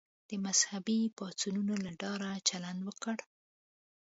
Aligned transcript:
د 0.29 0.31
مذهبي 0.45 0.99
پاڅونونو 1.17 1.73
له 1.85 1.91
ډاره 2.01 2.29
چلند 2.49 2.79
وکړ. 2.87 3.15